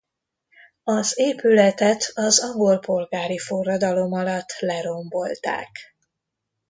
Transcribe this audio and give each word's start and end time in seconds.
Az 0.83 1.17
épületet 1.19 2.11
az 2.15 2.39
angol 2.43 2.79
polgári 2.79 3.37
forradalom 3.37 4.13
alatt 4.13 4.59
lerombolták. 4.59 5.69